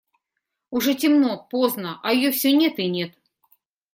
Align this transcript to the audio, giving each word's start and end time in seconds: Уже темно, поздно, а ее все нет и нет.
Уже 0.71 0.95
темно, 0.95 1.37
поздно, 1.51 1.99
а 2.01 2.11
ее 2.11 2.31
все 2.31 2.51
нет 2.53 2.79
и 2.79 2.87
нет. 2.89 3.13